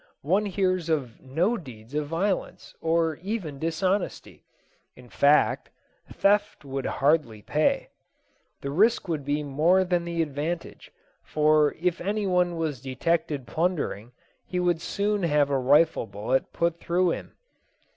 One 0.23 0.47
hears 0.47 0.89
of 0.89 1.21
no 1.21 1.57
deeds 1.57 1.93
of 1.93 2.07
violence, 2.07 2.73
or 2.81 3.17
even 3.17 3.59
dishonesty. 3.59 4.43
In 4.95 5.09
fact, 5.09 5.69
theft 6.11 6.65
would 6.65 6.87
hardly 6.87 7.43
pay. 7.43 7.89
The 8.61 8.71
risk 8.71 9.07
would 9.07 9.23
be 9.23 9.43
more 9.43 9.83
than 9.83 10.03
the 10.03 10.23
advantage; 10.23 10.91
for 11.23 11.75
if 11.79 12.01
any 12.01 12.25
one 12.25 12.55
was 12.57 12.81
detected 12.81 13.45
plundering, 13.45 14.11
he 14.43 14.59
would 14.59 14.81
soon 14.81 15.21
have 15.21 15.51
a 15.51 15.59
rifle 15.59 16.07
bullet 16.07 16.51
put 16.51 16.79
through 16.79 17.11
him. 17.11 17.33